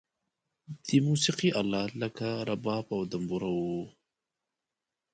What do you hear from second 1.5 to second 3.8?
آلات لکه رباب او دمبوره و.